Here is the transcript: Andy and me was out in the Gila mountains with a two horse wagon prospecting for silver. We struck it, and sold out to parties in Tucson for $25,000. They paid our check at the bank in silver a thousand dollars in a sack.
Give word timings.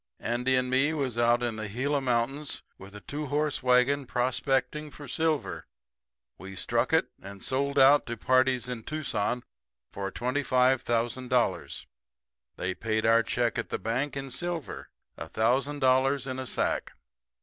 Andy 0.19 0.55
and 0.55 0.67
me 0.71 0.93
was 0.93 1.15
out 1.15 1.43
in 1.43 1.57
the 1.57 1.69
Gila 1.69 2.01
mountains 2.01 2.63
with 2.79 2.95
a 2.95 3.01
two 3.01 3.27
horse 3.27 3.61
wagon 3.61 4.07
prospecting 4.07 4.89
for 4.89 5.07
silver. 5.07 5.67
We 6.39 6.55
struck 6.55 6.91
it, 6.91 7.11
and 7.21 7.43
sold 7.43 7.77
out 7.77 8.07
to 8.07 8.17
parties 8.17 8.67
in 8.67 8.81
Tucson 8.81 9.43
for 9.93 10.11
$25,000. 10.11 11.85
They 12.55 12.73
paid 12.73 13.05
our 13.05 13.21
check 13.21 13.59
at 13.59 13.69
the 13.69 13.77
bank 13.77 14.17
in 14.17 14.31
silver 14.31 14.89
a 15.17 15.27
thousand 15.27 15.81
dollars 15.81 16.25
in 16.25 16.39
a 16.39 16.47
sack. 16.47 16.93